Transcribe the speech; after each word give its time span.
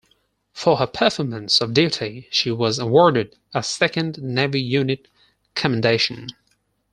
For 0.51 0.77
her 0.77 0.87
performance 0.87 1.61
of 1.61 1.75
duty, 1.75 2.27
she 2.31 2.49
was 2.49 2.79
awarded 2.79 3.35
a 3.53 3.61
second 3.61 4.17
Navy 4.19 4.59
Unit 4.59 5.07
Commendation. 5.53 6.29